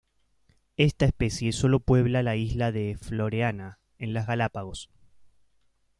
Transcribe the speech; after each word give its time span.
Esta 0.77 1.05
especie 1.05 1.51
sólo 1.51 1.79
puebla 1.79 2.23
la 2.23 2.35
isla 2.35 2.71
de 2.71 2.97
Floreana, 2.99 3.77
en 3.99 4.15
las 4.15 4.25
Galápagos. 4.25 4.89